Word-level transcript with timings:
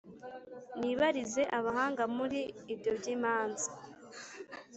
Nibarize 0.79 1.41
abahanga 1.57 2.03
Muri 2.17 2.39
ibyo 2.73 2.91
by’imanza 2.99 3.67